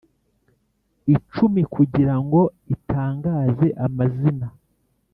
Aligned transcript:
icumi 1.15 1.61
kugirango 1.73 2.39
itangaze 2.75 3.67
amazina 3.85 4.47